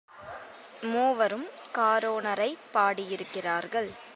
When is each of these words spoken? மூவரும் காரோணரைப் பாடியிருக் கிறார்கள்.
மூவரும் 0.83 1.45
காரோணரைப் 1.75 2.63
பாடியிருக் 2.73 3.33
கிறார்கள். 3.33 3.89